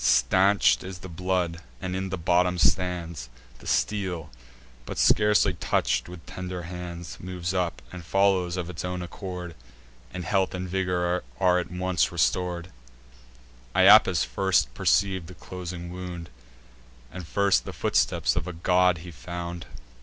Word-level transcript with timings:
Stanch'd 0.03 0.83
is 0.83 0.97
the 1.05 1.07
blood, 1.07 1.61
and 1.79 1.95
in 1.95 2.09
the 2.09 2.17
bottom 2.17 2.57
stands: 2.57 3.29
The 3.59 3.67
steel, 3.67 4.31
but 4.83 4.97
scarcely 4.97 5.53
touch'd 5.53 6.07
with 6.07 6.25
tender 6.25 6.63
hands, 6.63 7.19
Moves 7.19 7.53
up, 7.53 7.83
and 7.91 8.03
follows 8.03 8.57
of 8.57 8.67
its 8.67 8.83
own 8.83 9.03
accord, 9.03 9.53
And 10.11 10.25
health 10.25 10.55
and 10.55 10.67
vigour 10.67 11.23
are 11.39 11.59
at 11.59 11.69
once 11.69 12.11
restor'd. 12.11 12.71
Iapis 13.75 14.25
first 14.25 14.73
perceiv'd 14.73 15.27
the 15.27 15.35
closing 15.35 15.93
wound, 15.93 16.31
And 17.11 17.27
first 17.27 17.65
the 17.65 17.71
footsteps 17.71 18.35
of 18.35 18.47
a 18.47 18.53
god 18.53 18.97
he 19.05 19.11
found. 19.11 19.67